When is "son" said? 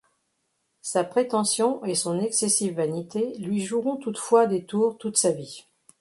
1.93-2.19